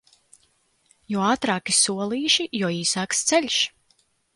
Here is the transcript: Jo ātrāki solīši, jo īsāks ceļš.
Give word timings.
Jo 1.15 1.21
ātrāki 1.33 1.77
solīši, 1.83 2.49
jo 2.65 2.77
īsāks 2.83 3.27
ceļš. 3.33 3.65